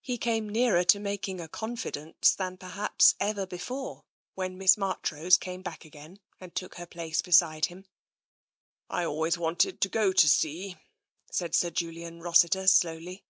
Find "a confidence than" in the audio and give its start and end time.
1.40-2.58